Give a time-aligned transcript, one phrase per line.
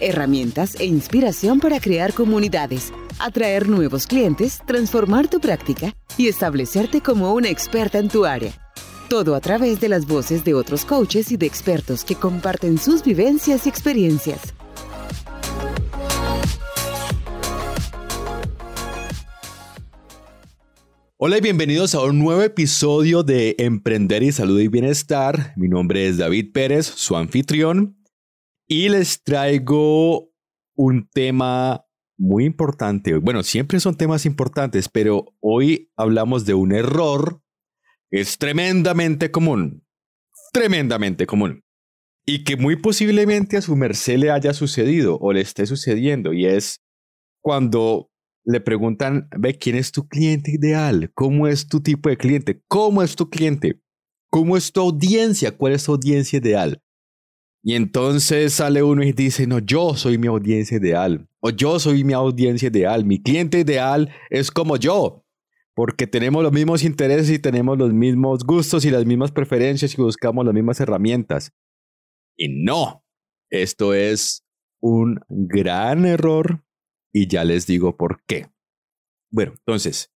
[0.00, 7.34] herramientas e inspiración para crear comunidades, atraer nuevos clientes, transformar tu práctica y establecerte como
[7.34, 8.52] una experta en tu área.
[9.08, 13.02] Todo a través de las voces de otros coaches y de expertos que comparten sus
[13.02, 14.54] vivencias y experiencias.
[21.20, 25.52] Hola y bienvenidos a un nuevo episodio de Emprender y Salud y Bienestar.
[25.56, 27.97] Mi nombre es David Pérez, su anfitrión,
[28.68, 30.30] y les traigo
[30.76, 31.86] un tema
[32.18, 33.16] muy importante.
[33.16, 37.42] Bueno, siempre son temas importantes, pero hoy hablamos de un error
[38.10, 39.86] que es tremendamente común,
[40.52, 41.64] tremendamente común,
[42.26, 46.46] y que muy posiblemente a su merced le haya sucedido o le esté sucediendo, y
[46.46, 46.82] es
[47.42, 48.10] cuando
[48.44, 51.10] le preguntan, ve, ¿quién es tu cliente ideal?
[51.14, 52.62] ¿Cómo es tu tipo de cliente?
[52.66, 53.80] ¿Cómo es tu cliente?
[54.30, 55.56] ¿Cómo es tu audiencia?
[55.56, 56.82] ¿Cuál es tu audiencia ideal?
[57.62, 62.04] Y entonces sale uno y dice, no, yo soy mi audiencia ideal, o yo soy
[62.04, 65.24] mi audiencia ideal, mi cliente ideal es como yo,
[65.74, 70.02] porque tenemos los mismos intereses y tenemos los mismos gustos y las mismas preferencias y
[70.02, 71.52] buscamos las mismas herramientas.
[72.36, 73.04] Y no,
[73.50, 74.44] esto es
[74.80, 76.64] un gran error
[77.12, 78.46] y ya les digo por qué.
[79.30, 80.12] Bueno, entonces,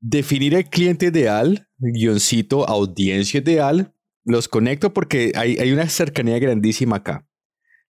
[0.00, 3.93] definir el cliente ideal, guioncito, audiencia ideal,
[4.24, 7.26] los conecto porque hay, hay una cercanía grandísima acá.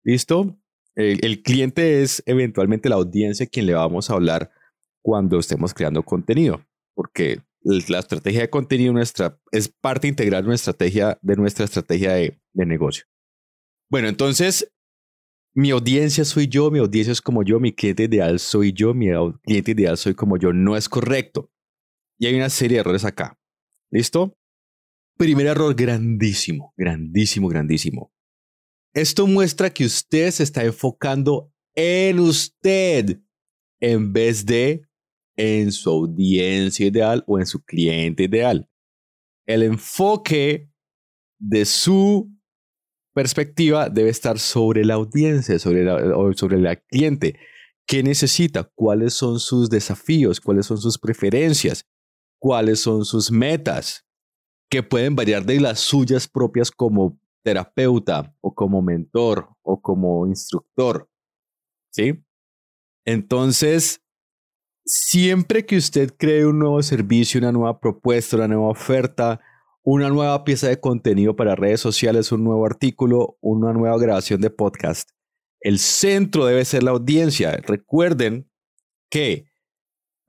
[0.03, 0.57] ¿Listo?
[0.95, 4.51] El, cliente es eventualmente la audiencia quien le vamos a hablar
[5.01, 10.71] cuando estemos creando contenido, porque la estrategia de contenido nuestra es parte integral de nuestra
[10.71, 13.05] estrategia, de nuestra estrategia de, de negocio.
[13.89, 14.71] Bueno, entonces
[15.55, 19.07] mi audiencia soy yo, mi audiencia es como yo, mi cliente ideal soy yo, mi
[19.43, 20.51] cliente ideal soy como yo.
[20.53, 21.51] No es correcto.
[22.17, 23.37] Y hay una serie de errores acá.
[23.91, 24.35] ¿Listo?
[25.17, 28.11] Primer error grandísimo, grandísimo, grandísimo.
[28.93, 33.19] Esto muestra que usted se está enfocando en usted
[33.79, 34.83] en vez de
[35.35, 38.69] en su audiencia ideal o en su cliente ideal.
[39.45, 40.69] El enfoque
[41.39, 42.31] de su
[43.13, 45.99] perspectiva debe estar sobre la audiencia, sobre la,
[46.35, 47.39] sobre la cliente.
[47.85, 48.71] ¿Qué necesita?
[48.75, 50.39] ¿Cuáles son sus desafíos?
[50.39, 51.85] ¿Cuáles son sus preferencias?
[52.39, 54.05] ¿Cuáles son sus metas?
[54.73, 61.07] Que pueden variar de las suyas propias como terapeuta o como mentor o como instructor.
[61.91, 62.25] ¿Sí?
[63.05, 64.01] Entonces,
[64.83, 69.41] siempre que usted cree un nuevo servicio, una nueva propuesta, una nueva oferta,
[69.83, 74.49] una nueva pieza de contenido para redes sociales, un nuevo artículo, una nueva grabación de
[74.49, 75.07] podcast.
[75.59, 77.57] El centro debe ser la audiencia.
[77.57, 78.49] Recuerden
[79.11, 79.45] que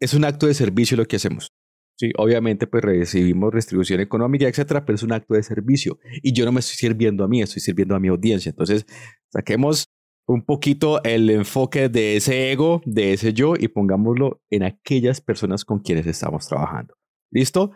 [0.00, 1.50] es un acto de servicio lo que hacemos.
[1.97, 6.44] Sí, obviamente pues recibimos distribución económica, etcétera, pero es un acto de servicio y yo
[6.44, 8.50] no me estoy sirviendo a mí, estoy sirviendo a mi audiencia.
[8.50, 8.84] Entonces,
[9.32, 9.88] saquemos
[10.27, 15.65] un poquito el enfoque de ese ego, de ese yo y pongámoslo en aquellas personas
[15.65, 16.94] con quienes estamos trabajando.
[17.31, 17.72] ¿Listo?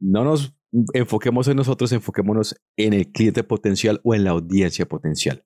[0.00, 0.56] No nos
[0.92, 5.44] enfoquemos en nosotros, enfoquémonos en el cliente potencial o en la audiencia potencial.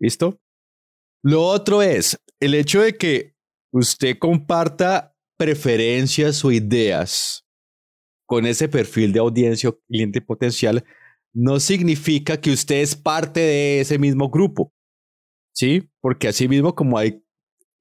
[0.00, 0.40] ¿Listo?
[1.22, 3.34] Lo otro es el hecho de que
[3.72, 7.44] usted comparta preferencias o ideas
[8.26, 10.84] con ese perfil de audiencia o cliente potencial
[11.32, 14.72] no significa que usted es parte de ese mismo grupo.
[15.54, 15.90] ¿Sí?
[16.00, 17.22] Porque así mismo como hay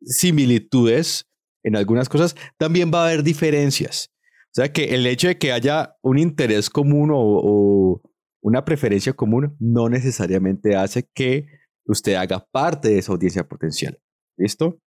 [0.02, 1.26] similitudes
[1.64, 4.12] en algunas cosas, también va a haber diferencias.
[4.48, 8.02] O sea que el hecho de que haya un interés común o,
[8.42, 11.48] una preferencia común no necesariamente hace que
[11.88, 14.00] usted haga parte de esa audiencia potencial.
[14.38, 14.80] ¿Listo?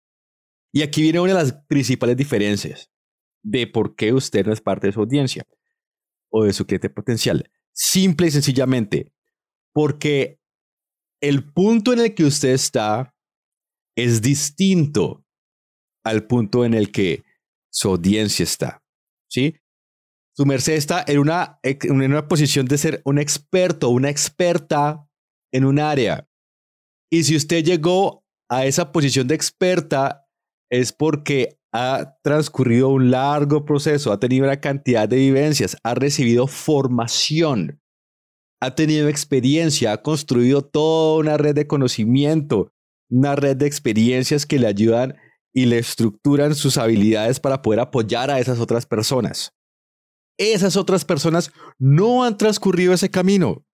[0.77, 2.91] Y aquí viene una de las principales diferencias
[3.41, 5.43] de por qué usted no es parte de su audiencia
[6.29, 7.49] o de su cliente potencial.
[7.73, 9.11] Simple y sencillamente,
[9.73, 10.39] porque
[11.19, 13.15] el punto en el que usted está
[13.95, 15.25] es distinto
[16.03, 17.23] al punto en el que
[17.71, 18.83] su audiencia está.
[19.27, 19.55] ¿sí?
[20.35, 25.09] Su merced está en una, en una posición de ser un experto, una experta
[25.51, 26.29] en un área.
[27.09, 30.26] Y si usted llegó a esa posición de experta
[30.69, 36.47] es porque ha transcurrido un largo proceso, ha tenido una cantidad de vivencias, ha recibido
[36.47, 37.81] formación,
[38.61, 42.71] ha tenido experiencia, ha construido toda una red de conocimiento,
[43.09, 45.15] una red de experiencias que le ayudan
[45.53, 49.53] y le estructuran sus habilidades para poder apoyar a esas otras personas.
[50.39, 53.65] Esas otras personas no han transcurrido ese camino.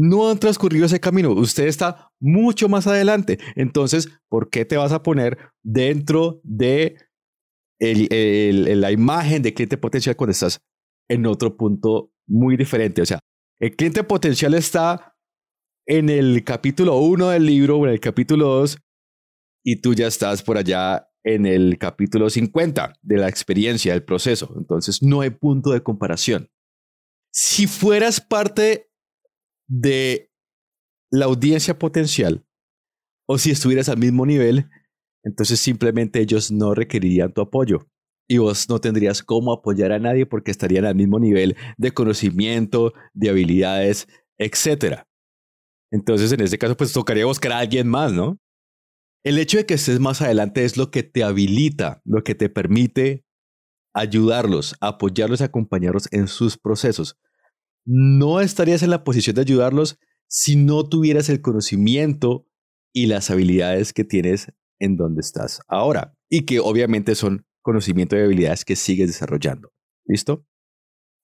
[0.00, 1.32] No han transcurrido ese camino.
[1.32, 3.40] Usted está mucho más adelante.
[3.56, 6.96] Entonces, ¿por qué te vas a poner dentro de
[7.80, 10.60] la imagen de cliente potencial cuando estás
[11.08, 13.02] en otro punto muy diferente?
[13.02, 13.18] O sea,
[13.60, 15.16] el cliente potencial está
[15.84, 18.78] en el capítulo 1 del libro o en el capítulo 2
[19.64, 24.54] y tú ya estás por allá en el capítulo 50 de la experiencia, del proceso.
[24.56, 26.48] Entonces no hay punto de comparación.
[27.32, 28.87] Si fueras parte
[29.68, 30.30] de
[31.10, 32.44] la audiencia potencial
[33.28, 34.68] o si estuvieras al mismo nivel,
[35.22, 37.86] entonces simplemente ellos no requerirían tu apoyo
[38.28, 42.92] y vos no tendrías cómo apoyar a nadie porque estarían al mismo nivel de conocimiento,
[43.14, 44.06] de habilidades,
[44.38, 45.02] etc.
[45.90, 48.38] Entonces, en este caso, pues tocaría buscar a alguien más, ¿no?
[49.24, 52.48] El hecho de que estés más adelante es lo que te habilita, lo que te
[52.48, 53.24] permite
[53.94, 57.18] ayudarlos, apoyarlos, acompañarlos en sus procesos.
[57.90, 59.98] No estarías en la posición de ayudarlos
[60.28, 62.46] si no tuvieras el conocimiento
[62.92, 68.20] y las habilidades que tienes en donde estás ahora y que obviamente son conocimiento y
[68.20, 69.72] habilidades que sigues desarrollando.
[70.04, 70.46] ¿Listo?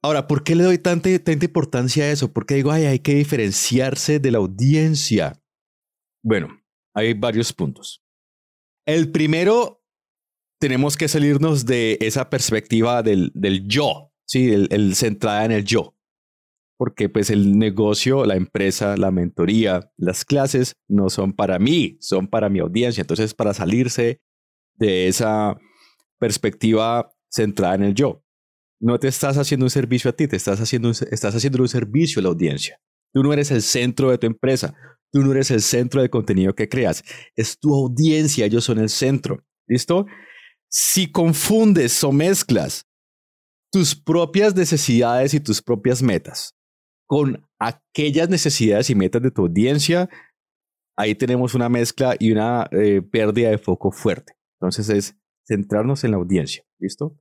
[0.02, 2.32] Ahora, ¿por qué le doy tanta, tanta importancia a eso?
[2.32, 5.42] Porque digo, ay, hay que diferenciarse de la audiencia.
[6.22, 6.48] Bueno,
[6.94, 8.02] hay varios puntos.
[8.86, 9.82] El primero,
[10.60, 14.50] tenemos que salirnos de esa perspectiva del, del yo, ¿sí?
[14.50, 15.93] El, centrada en el yo.
[16.76, 22.26] Porque pues el negocio, la empresa, la mentoría, las clases no son para mí, son
[22.26, 23.02] para mi audiencia.
[23.02, 24.20] Entonces, para salirse
[24.74, 25.56] de esa
[26.18, 28.24] perspectiva centrada en el yo,
[28.80, 32.20] no te estás haciendo un servicio a ti, te estás haciendo, estás haciendo un servicio
[32.20, 32.80] a la audiencia.
[33.12, 34.74] Tú no eres el centro de tu empresa,
[35.14, 37.04] Tú no eres el centro del contenido que creas,
[37.36, 39.44] es tu audiencia, ellos son el centro.
[39.68, 40.06] ¿Listo?
[40.68, 42.84] Si confundes o mezclas
[43.70, 46.56] tus propias necesidades y tus propias metas
[47.14, 50.10] con aquellas necesidades y metas de tu audiencia,
[50.96, 54.32] ahí tenemos una mezcla y una eh, pérdida de foco fuerte.
[54.58, 55.16] Entonces es
[55.46, 56.64] centrarnos en la audiencia.
[56.80, 57.16] ¿Listo?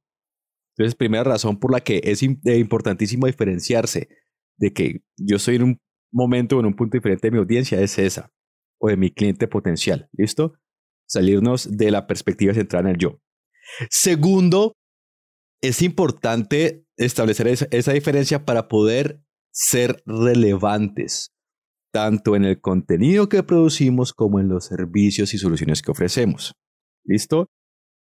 [0.76, 4.10] Entonces, primera razón por la que es eh, importantísimo diferenciarse
[4.58, 5.82] de que yo soy en un
[6.12, 8.34] momento, en un punto diferente de mi audiencia es esa,
[8.80, 10.10] o de mi cliente potencial.
[10.14, 10.56] ¿Listo?
[11.08, 13.22] Salirnos de la perspectiva centrada en el yo.
[13.92, 14.74] Segundo,
[15.62, 19.22] es importante establecer esa, diferencia para poder
[19.54, 21.32] ser relevantes,
[21.94, 26.54] tanto en el contenido que producimos como en los servicios y soluciones que ofrecemos.
[27.06, 27.50] ¿Listo?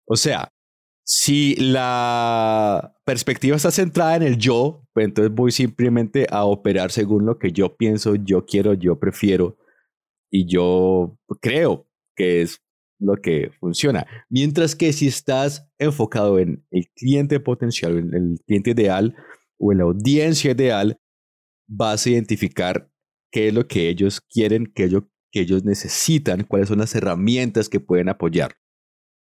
[0.06, 0.52] O sea,
[1.04, 7.24] si la perspectiva está centrada en el yo, pues entonces voy simplemente a operar según
[7.24, 9.56] lo que yo pienso, yo quiero, yo prefiero
[10.30, 12.60] y yo creo que es
[12.98, 14.06] lo que funciona.
[14.28, 19.16] Mientras que si estás enfocado en el cliente potencial, en el cliente ideal
[19.58, 21.00] o en la audiencia ideal,
[21.68, 22.90] vas a identificar
[23.30, 24.88] qué es lo que ellos quieren, qué
[25.30, 28.56] que ellos necesitan, cuáles son las herramientas que pueden apoyar.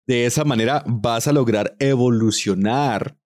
[0.07, 3.17] De esa manera vas a lograr evolucionar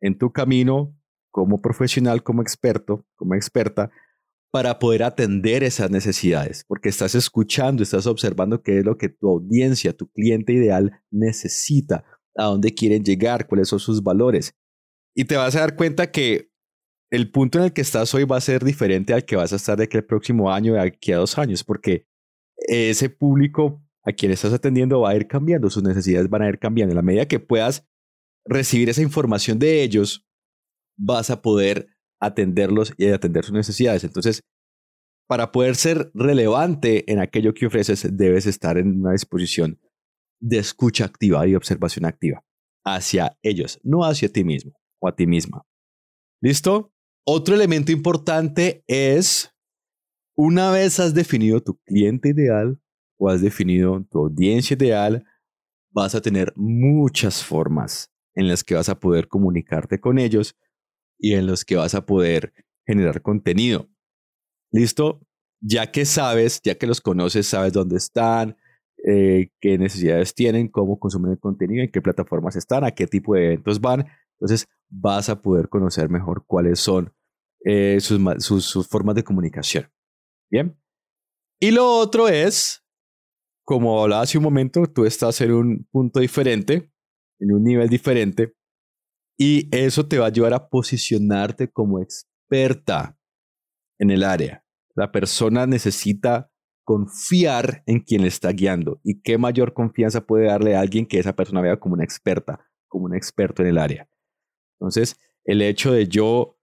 [0.00, 0.96] en tu camino
[1.32, 3.90] como profesional, como experto, como experta,
[4.52, 9.28] para poder atender esas necesidades, porque estás escuchando, estás observando qué es lo que tu
[9.28, 12.04] audiencia, tu cliente ideal necesita,
[12.36, 14.54] a dónde quieren llegar, cuáles son sus valores.
[15.14, 16.49] Y te vas a dar cuenta que
[17.10, 19.56] el punto en el que estás hoy va a ser diferente al que vas a
[19.56, 22.06] estar de aquí al próximo año, de aquí a dos años, porque
[22.56, 26.58] ese público a quien estás atendiendo va a ir cambiando, sus necesidades van a ir
[26.58, 26.92] cambiando.
[26.92, 27.86] En la medida que puedas
[28.46, 30.26] recibir esa información de ellos,
[30.96, 31.88] vas a poder
[32.20, 34.04] atenderlos y atender sus necesidades.
[34.04, 34.42] Entonces,
[35.26, 39.80] para poder ser relevante en aquello que ofreces, debes estar en una disposición
[40.40, 42.44] de escucha activa y observación activa
[42.84, 45.66] hacia ellos, no hacia ti mismo o a ti misma.
[46.42, 46.92] ¿Listo?
[47.32, 49.54] Otro elemento importante es,
[50.34, 52.80] una vez has definido tu cliente ideal,
[53.18, 55.24] o has definido tu audiencia ideal,
[55.92, 60.56] vas a tener muchas formas en las que vas a poder comunicarte con ellos
[61.20, 62.52] y en las que vas a poder
[62.84, 63.88] generar contenido.
[64.72, 65.20] ¿Listo?
[65.60, 68.56] Ya que sabes, ya que los conoces, sabes dónde están,
[69.06, 73.36] eh, qué necesidades tienen, cómo consumen el contenido, en qué plataformas están, a qué tipo
[73.36, 74.08] de eventos van.
[74.32, 77.12] Entonces vas a poder conocer mejor cuáles son
[77.64, 79.90] eh, sus formas de comunicación.
[80.50, 80.76] Bien.
[81.60, 82.80] Y lo otro es
[83.70, 86.90] como hablaba hace un momento, tú estás en un punto diferente,
[87.38, 88.52] en un nivel diferente,
[89.38, 93.16] y eso te va a ayudar a posicionarte como experta
[94.00, 94.64] en el área.
[94.96, 96.50] La persona necesita
[96.84, 99.00] confiar en quien le está guiando.
[99.04, 102.68] ¿Y qué mayor confianza puede darle a alguien que esa persona vea como una experta,
[102.88, 104.08] como un experto en el área?
[104.80, 106.58] Entonces, el hecho de yo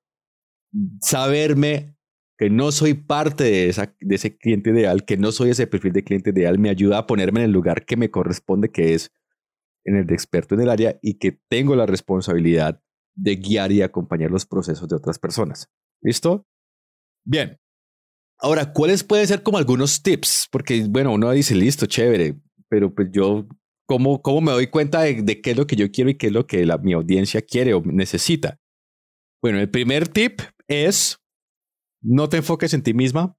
[1.02, 1.96] saberme
[2.38, 5.94] que no soy parte de, esa, de ese cliente ideal, que no soy ese perfil
[5.94, 9.12] de cliente ideal, me ayuda a ponerme en el lugar que me corresponde, que es
[9.86, 12.82] en el de experto en el área y que tengo la responsabilidad
[13.16, 15.70] de guiar y acompañar los procesos de otras personas.
[16.02, 16.46] ¿Listo?
[17.26, 17.58] Bien.
[18.40, 20.48] Ahora, ¿cuáles pueden ser como algunos tips?
[20.52, 22.36] Porque, bueno, uno dice, listo, chévere,
[22.70, 23.48] pero pues yo,
[23.88, 26.34] ¿cómo, cómo me doy cuenta de, qué es lo que yo quiero y qué es
[26.34, 28.60] lo que la, mi audiencia quiere o necesita?
[29.42, 31.20] Bueno, el primer tip es,
[32.02, 33.38] no te enfoques en ti misma,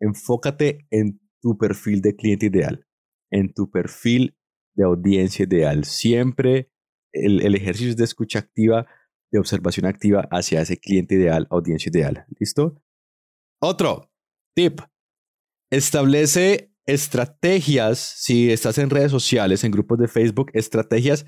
[0.00, 2.86] enfócate en tu perfil de cliente ideal,
[3.30, 4.36] en tu perfil
[4.74, 5.84] de audiencia ideal.
[5.84, 6.70] Siempre
[7.12, 8.86] el, el ejercicio de escucha activa
[9.30, 12.24] de observación activa hacia ese cliente ideal, audiencia ideal.
[12.38, 12.82] ¿Listo?
[13.60, 14.10] Otro
[14.54, 14.80] tip.
[15.70, 21.24] Establece estrategias, si estás en redes sociales, en grupos de Facebook, estrategias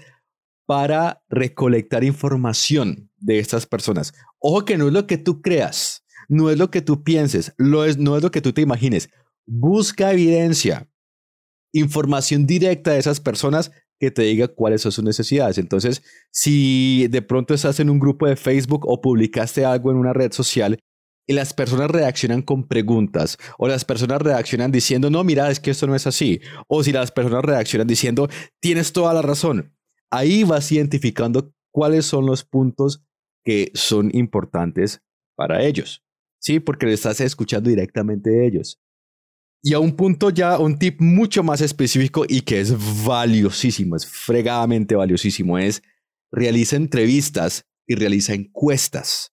[0.67, 4.13] para recolectar información de estas personas.
[4.43, 7.85] Ojo que no es lo que tú creas, no es lo que tú pienses, no
[7.85, 9.09] es lo que tú te imagines.
[9.47, 10.91] Busca evidencia,
[11.73, 13.71] información directa de esas personas
[14.01, 15.59] que te diga cuáles son sus necesidades.
[15.59, 20.13] Entonces, si de pronto estás en un grupo de Facebook o publicaste algo en una
[20.13, 20.77] red social
[21.25, 25.71] y las personas reaccionan con preguntas o las personas reaccionan diciendo, no, mira, es que
[25.71, 26.41] esto no es así.
[26.67, 28.29] O si las personas reaccionan diciendo,
[28.61, 29.73] tienes toda la razón.
[30.11, 33.05] Ahí vas identificando cuáles son los puntos
[33.45, 35.03] que son importantes
[35.37, 36.05] para ellos.
[36.39, 38.81] Sí, porque le estás escuchando directamente de ellos.
[39.63, 44.07] Y a un punto ya, un tip mucho más específico y que es valiosísimo, es
[44.07, 45.83] fregadamente valiosísimo, es
[46.33, 49.33] realiza entrevistas y realiza encuestas.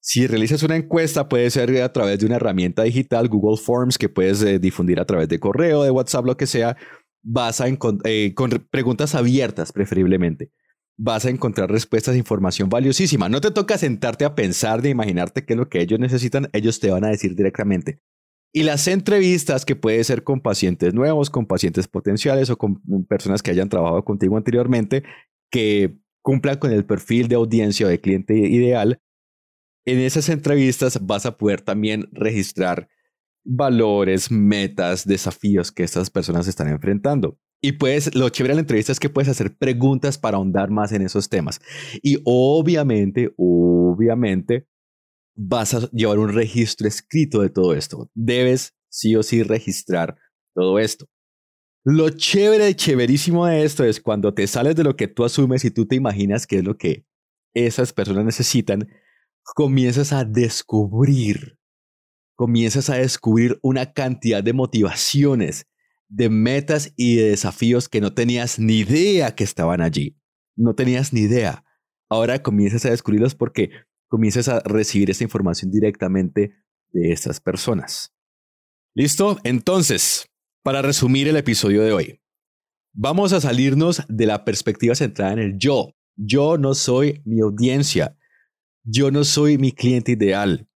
[0.00, 4.08] Si realizas una encuesta, puede ser a través de una herramienta digital, Google Forms, que
[4.08, 6.76] puedes eh, difundir a través de correo, de WhatsApp, lo que sea.
[7.22, 7.66] Vas a
[8.04, 10.50] eh, con preguntas abiertas, preferiblemente.
[11.00, 13.28] Vas a encontrar respuestas e información valiosísima.
[13.28, 16.80] No te toca sentarte a pensar de imaginarte qué es lo que ellos necesitan, ellos
[16.80, 18.00] te van a decir directamente.
[18.52, 23.42] Y las entrevistas que puede ser con pacientes nuevos, con pacientes potenciales o con personas
[23.42, 25.04] que hayan trabajado contigo anteriormente,
[25.50, 29.00] que cumplan con el perfil de audiencia o de cliente ideal.
[29.86, 32.88] En esas entrevistas vas a poder también registrar
[33.44, 37.38] valores, metas, desafíos que estas personas están enfrentando.
[37.60, 40.92] Y pues lo chévere de la entrevista es que puedes hacer preguntas para ahondar más
[40.92, 41.60] en esos temas.
[42.02, 44.66] Y obviamente, obviamente,
[45.36, 48.10] vas a llevar un registro escrito de todo esto.
[48.14, 50.16] Debes sí o sí registrar
[50.54, 51.06] todo esto.
[51.84, 55.70] Lo chévere, chéverísimo de esto es cuando te sales de lo que tú asumes y
[55.70, 57.06] tú te imaginas que es lo que
[57.54, 58.88] esas personas necesitan,
[59.54, 61.56] comienzas a descubrir,
[62.36, 65.66] comienzas a descubrir una cantidad de motivaciones,
[66.08, 70.16] de metas y de desafíos que no tenías ni idea que estaban allí.
[70.56, 71.64] No tenías ni idea.
[72.08, 73.70] Ahora comienzas a descubrirlos porque
[74.08, 76.54] comiences a recibir esta información directamente
[76.92, 78.14] de estas personas.
[78.94, 79.38] ¿Listo?
[79.44, 80.28] Entonces,
[80.62, 82.20] para resumir el episodio de hoy,
[82.92, 85.94] vamos a salirnos de la perspectiva centrada en el yo.
[86.16, 88.16] Yo no soy mi audiencia.
[88.82, 90.68] Yo no soy mi cliente ideal.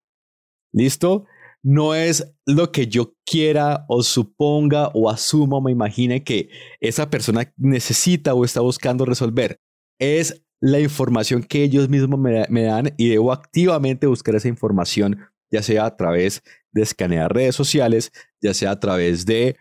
[0.73, 1.25] ¿Listo?
[1.65, 6.51] No es lo que yo quiera o suponga o asuma o me imagine que
[6.81, 9.61] esa persona necesita o está buscando resolver.
[10.01, 15.19] Es la información que ellos mismos me, dan y debo activamente buscar esa información,
[15.51, 19.57] ya sea a través de escanear redes sociales, ya sea a través de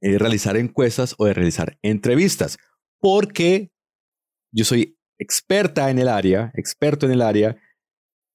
[0.00, 2.56] eh, realizar encuestas o de realizar entrevistas,
[3.00, 3.72] porque
[4.52, 7.56] yo soy experta en el área, experto en el área,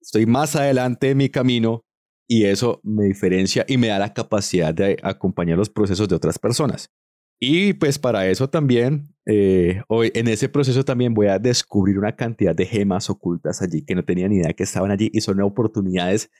[0.02, 1.87] estoy más adelante en mi camino
[2.28, 6.38] y eso me diferencia y me da la capacidad de acompañar los procesos de otras
[6.38, 6.92] personas.
[7.40, 12.16] Y pues para eso también, eh, hoy, en ese proceso también voy a descubrir una
[12.16, 15.42] cantidad de gemas ocultas allí que no tenía ni idea que estaban allí y son
[15.42, 16.32] oportunidades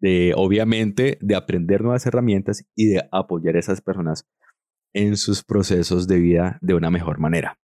[0.00, 4.26] de, obviamente, de aprender nuevas herramientas y de apoyar a esas personas
[4.92, 7.58] en sus procesos de vida de una mejor manera.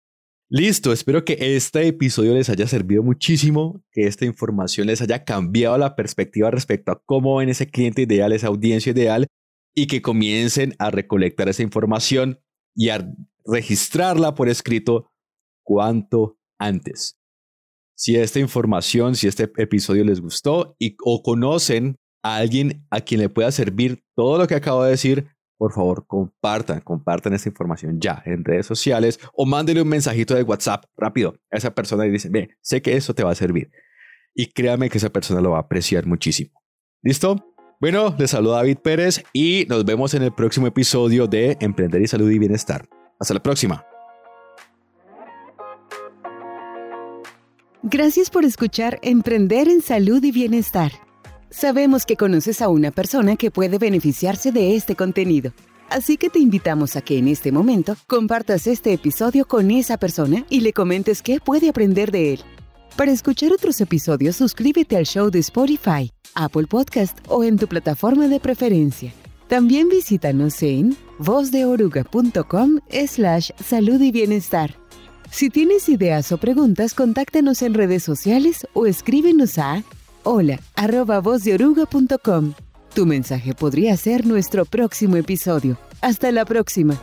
[0.49, 5.77] Listo, espero que este episodio les haya servido muchísimo, que esta información les haya cambiado
[5.77, 9.27] la perspectiva respecto a cómo ven ese cliente ideal, esa audiencia ideal
[9.75, 12.39] y que comiencen a recolectar esa información
[12.77, 13.13] y a
[13.45, 15.11] registrarla por escrito
[15.65, 17.19] cuanto antes.
[17.97, 23.21] Si esta información, si este episodio les gustó y, o conocen a alguien a quien
[23.21, 25.27] le pueda servir todo lo que acabo de decir,
[25.57, 30.43] por favor, compartan, compartan esta información ya en redes sociales o mándenle un mensajito de
[30.43, 33.71] WhatsApp rápido a esa persona y dicen, ve, sé que eso te va a servir.
[34.35, 36.61] Y créame que esa persona lo va a apreciar muchísimo.
[37.03, 37.55] ¿Listo?
[37.81, 42.07] Bueno, les saluda David Pérez y nos vemos en el próximo episodio de Emprender y
[42.07, 42.89] Salud y Bienestar.
[43.19, 43.85] Hasta la próxima.
[47.83, 51.06] Gracias por escuchar Emprender en Salud y Bienestar.
[51.51, 55.53] Sabemos que conoces a una persona que puede beneficiarse de este contenido.
[55.89, 60.45] Así que te invitamos a que en este momento compartas este episodio con esa persona
[60.51, 62.41] y le comentes qué puede aprender de él.
[62.97, 68.27] Para escuchar otros episodios, suscríbete al show de Spotify, Apple Podcast o en tu plataforma
[68.27, 69.13] de preferencia.
[69.49, 74.75] También visítanos en vozdeoruga.com slash salud y bienestar.
[75.31, 79.85] Si tienes ideas o preguntas, contáctanos en redes sociales o escríbenos a
[80.29, 81.23] hola arroba
[82.95, 85.79] Tu mensaje podría ser nuestro próximo episodio.
[86.01, 87.01] Hasta la próxima.